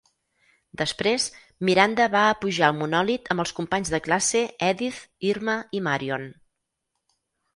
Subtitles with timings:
[0.81, 1.25] Després,
[1.67, 6.27] Miranda va a pujar el monòlit amb els companys de classe Edith, Irma i Marion.